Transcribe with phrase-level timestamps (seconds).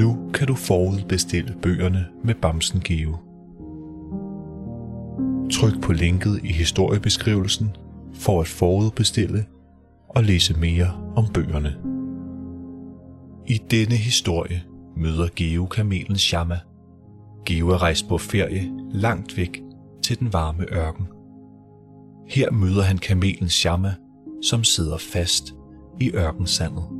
[0.00, 3.16] Nu kan du forudbestille bøgerne med Bamsen Geo.
[5.52, 7.76] Tryk på linket i historiebeskrivelsen
[8.14, 9.46] for at forudbestille
[10.08, 11.76] og læse mere om bøgerne.
[13.46, 14.62] I denne historie
[14.96, 16.58] møder Geo kamelen Shama.
[17.46, 19.62] Geo er rejst på ferie langt væk
[20.02, 21.06] til den varme ørken.
[22.28, 23.94] Her møder han kamelen Shama,
[24.42, 25.54] som sidder fast
[26.00, 26.99] i ørkensandet.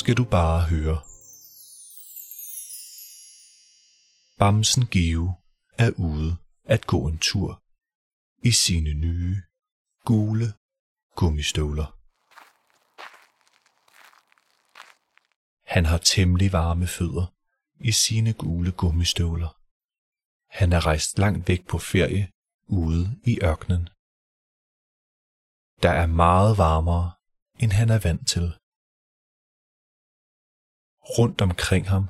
[0.00, 0.98] Skal du bare høre.
[4.38, 5.32] Bamsen Geo
[5.78, 7.62] er ude at gå en tur
[8.42, 9.42] i sine nye,
[10.04, 10.54] gule
[11.16, 11.98] gummistøvler.
[15.74, 17.26] Han har temmelig varme fødder
[17.80, 19.60] i sine gule gummistøvler.
[20.48, 22.32] Han er rejst langt væk på ferie
[22.66, 23.88] ude i ørkenen.
[25.82, 27.12] Der er meget varmere,
[27.58, 28.54] end han er vant til.
[31.04, 32.04] Rundt omkring ham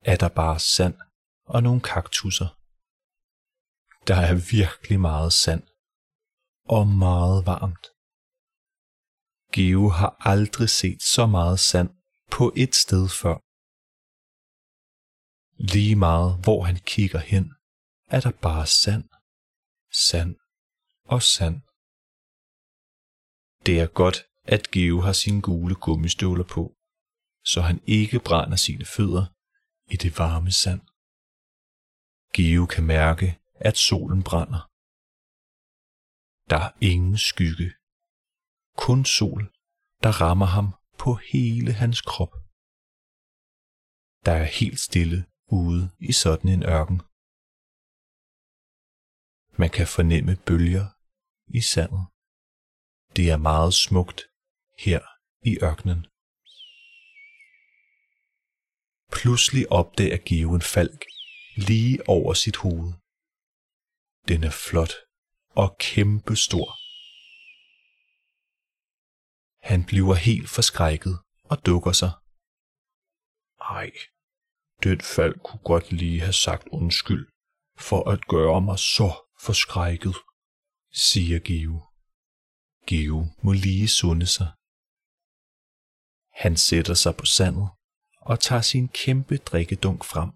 [0.00, 0.96] er der bare sand
[1.44, 2.48] og nogle kaktusser.
[4.08, 5.62] Der er virkelig meget sand
[6.64, 7.86] og meget varmt.
[9.52, 11.90] Geo har aldrig set så meget sand
[12.30, 13.36] på et sted før.
[15.72, 17.54] Lige meget hvor han kigger hen,
[18.06, 19.08] er der bare sand,
[19.92, 20.36] sand
[21.04, 21.56] og sand.
[23.66, 26.76] Det er godt, at Geo har sine gule gummistøvler på,
[27.44, 29.26] så han ikke brænder sine fødder
[29.92, 30.80] i det varme sand.
[32.34, 34.70] Geo kan mærke, at solen brænder.
[36.50, 37.70] Der er ingen skygge.
[38.76, 39.42] Kun sol,
[40.02, 42.32] der rammer ham på hele hans krop.
[44.26, 46.98] Der er helt stille ude i sådan en ørken.
[49.60, 50.86] Man kan fornemme bølger
[51.58, 52.04] i sandet.
[53.16, 54.20] Det er meget smukt
[54.78, 55.00] her
[55.50, 56.06] i ørkenen.
[59.22, 61.04] Pludselig opdager Geo en falk
[61.56, 62.92] lige over sit hoved.
[64.28, 64.92] Den er flot
[65.50, 66.68] og kæmpestor.
[69.70, 72.12] Han bliver helt forskrækket og dukker sig.
[73.78, 73.90] Ej,
[74.82, 77.24] den falk kunne godt lige have sagt undskyld
[77.88, 79.10] for at gøre mig så
[79.46, 80.16] forskrækket,
[80.92, 81.76] siger Geo.
[82.86, 84.50] Geo må lige sunde sig.
[86.42, 87.68] Han sætter sig på sandet
[88.20, 90.30] og tager sin kæmpe drikkedunk frem.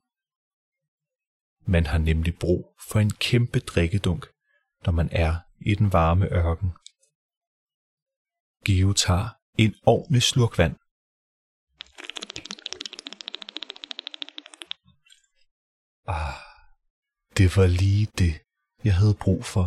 [1.67, 4.27] Man har nemlig brug for en kæmpe drikkedunk,
[4.85, 6.71] når man er i den varme ørken.
[8.65, 9.29] Geo tager
[9.59, 10.77] en ordentlig slurk vand.
[16.07, 16.41] Ah,
[17.37, 18.35] det var lige det,
[18.85, 19.67] jeg havde brug for,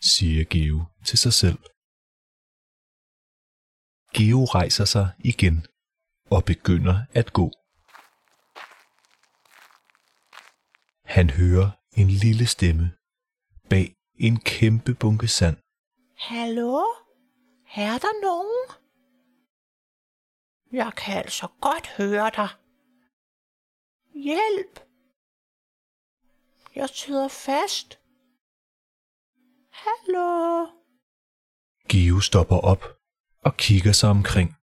[0.00, 1.58] siger Geo til sig selv.
[4.14, 5.66] Geo rejser sig igen
[6.36, 7.50] og begynder at gå.
[11.04, 11.70] Han hører
[12.00, 12.92] en lille stemme
[13.70, 15.56] bag en kæmpe bunke sand.
[16.16, 16.82] Hallo?
[17.76, 18.62] Er der nogen?
[20.72, 22.48] Jeg kan altså godt høre dig.
[24.14, 24.80] Hjælp!
[26.74, 27.98] Jeg sidder fast.
[29.70, 30.66] Hallo?
[31.88, 32.84] Geo stopper op
[33.44, 34.61] og kigger sig omkring.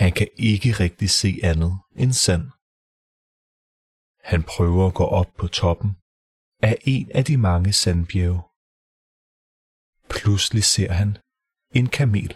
[0.00, 1.72] Han kan ikke rigtig se andet
[2.02, 2.44] end sand.
[4.30, 5.90] Han prøver at gå op på toppen
[6.62, 8.42] af en af de mange sandbjerge.
[10.14, 11.10] Pludselig ser han
[11.78, 12.30] en kamel.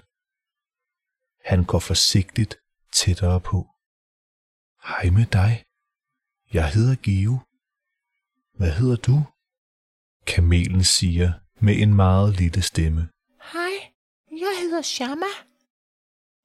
[1.50, 2.52] Han går forsigtigt
[2.98, 3.58] tættere på.
[4.88, 5.52] Hej med dig.
[6.56, 7.34] Jeg hedder Geo.
[8.58, 9.16] Hvad hedder du?
[10.26, 11.28] Kamelen siger
[11.64, 13.02] med en meget lille stemme.
[13.52, 13.74] Hej,
[14.44, 15.32] jeg hedder Shama,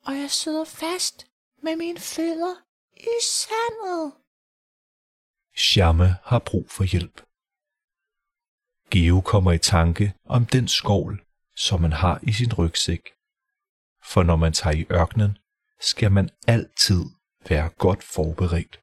[0.08, 1.28] og jeg sidder fast
[1.64, 2.56] med mine fødder
[2.98, 4.14] i sandet.
[5.56, 7.18] Shamme har brug for hjælp.
[8.92, 11.26] Geo kommer i tanke om den skovl,
[11.56, 13.04] som man har i sin rygsæk.
[14.04, 15.38] For når man tager i ørkenen,
[15.80, 17.04] skal man altid
[17.50, 18.80] være godt forberedt.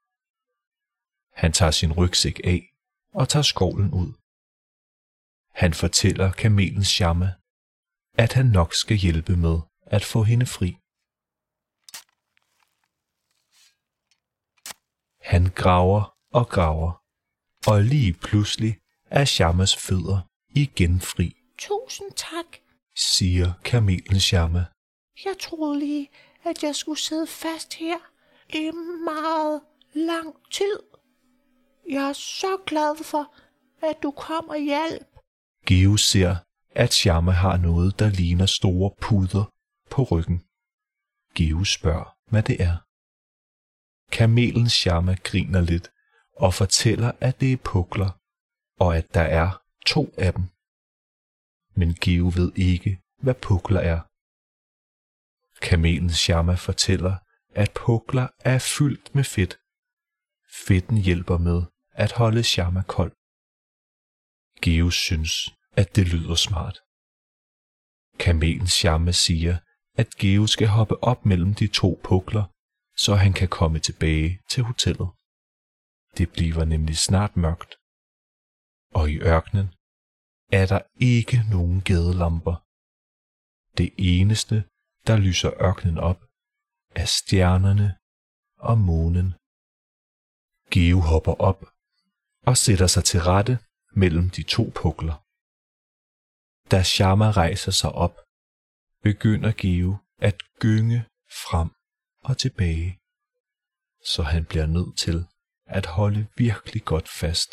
[1.32, 2.61] Han tager sin rygsæk af
[3.15, 4.12] og tager skovlen ud.
[5.55, 7.35] Han fortæller kamelen Shamme,
[8.15, 10.79] at han nok skal hjælpe med at få hende fri.
[15.25, 16.93] Han graver og graver,
[17.67, 18.79] og lige pludselig
[19.11, 22.47] er Shamas fødder igen fri, Tusind tak.
[22.97, 24.65] siger kamelen Shama.
[25.25, 26.09] Jeg troede lige,
[26.44, 27.99] at jeg skulle sidde fast her
[28.49, 28.71] i
[29.05, 29.61] meget
[29.94, 30.79] lang tid.
[31.91, 33.35] Jeg er så glad for,
[33.88, 35.06] at du kom og hjalp.
[35.67, 36.37] Geo ser,
[36.71, 39.44] at Shama har noget, der ligner store puder
[39.91, 40.38] på ryggen.
[41.35, 42.76] Geo spørger, hvad det er.
[44.12, 45.91] Kamelen Shama griner lidt
[46.37, 48.21] og fortæller, at det er pukler,
[48.81, 50.45] og at der er to af dem.
[51.77, 54.01] Men Geo ved ikke, hvad pukler er.
[55.61, 57.17] Kamelen Shama fortæller,
[57.55, 59.59] at pukler er fyldt med fedt.
[60.67, 61.62] Fedten hjælper med
[61.93, 63.12] at holde Shama kold.
[64.62, 66.81] Geo synes, at det lyder smart.
[68.19, 69.57] Kamelen Shama siger,
[69.95, 72.45] at Geo skal hoppe op mellem de to pukler,
[72.96, 75.08] så han kan komme tilbage til hotellet.
[76.19, 77.73] Det bliver nemlig snart mørkt.
[78.94, 79.69] Og i ørkenen
[80.52, 82.56] er der ikke nogen gadelamper.
[83.79, 84.56] Det eneste,
[85.06, 86.20] der lyser ørkenen op,
[87.00, 87.88] er stjernerne
[88.70, 89.29] og månen.
[90.73, 91.61] Geo hopper op
[92.47, 93.58] og sætter sig til rette
[94.02, 95.17] mellem de to pukler.
[96.70, 98.14] Da Shama rejser sig op,
[99.02, 99.90] begynder Geo
[100.29, 101.00] at gynge
[101.44, 101.70] frem
[102.25, 103.00] og tilbage,
[104.05, 105.26] så han bliver nødt til
[105.67, 107.50] at holde virkelig godt fast.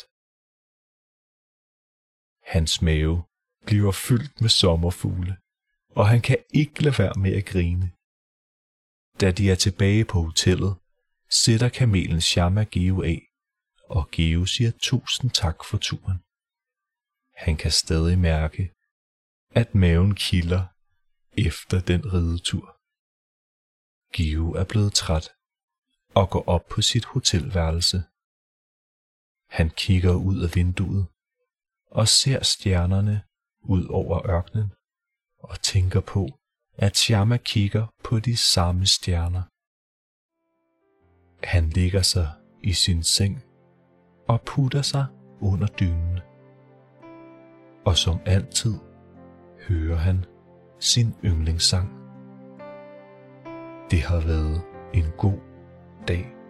[2.46, 3.24] Hans mave
[3.66, 5.36] bliver fyldt med sommerfugle,
[5.90, 7.92] og han kan ikke lade være med at grine.
[9.20, 10.76] Da de er tilbage på hotellet,
[11.30, 13.22] sætter kamelen Shama Geo af,
[13.88, 16.18] og Geo siger tusind tak for turen.
[17.36, 18.72] Han kan stadig mærke,
[19.50, 20.66] at maven kilder
[21.38, 22.71] efter den ridetur.
[24.12, 25.28] Gio er blevet træt
[26.14, 28.02] og går op på sit hotelværelse.
[29.48, 31.06] Han kigger ud af vinduet
[31.90, 33.22] og ser stjernerne
[33.60, 34.72] ud over ørkenen
[35.38, 36.28] og tænker på,
[36.74, 39.42] at Shama kigger på de samme stjerner.
[41.46, 42.30] Han ligger sig
[42.62, 43.42] i sin seng
[44.28, 45.06] og putter sig
[45.40, 46.18] under dynen.
[47.84, 48.74] Og som altid
[49.68, 50.24] hører han
[50.80, 52.01] sin yndlingssang.
[53.92, 54.60] Det har været
[54.94, 55.38] en god
[56.08, 56.41] dag.